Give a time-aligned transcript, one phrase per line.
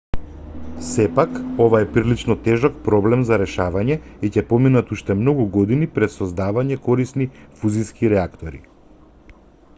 [0.91, 1.29] сепак
[1.65, 6.85] ова е прилично тежок проблем за решавање и ќе поминат уште многу години пред создавањето
[6.91, 7.29] корисни
[7.61, 8.67] фузиски реактори